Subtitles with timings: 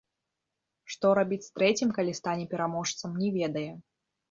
[0.93, 3.71] Што рабіць з трэцім, калі стане пераможцам, не ведае.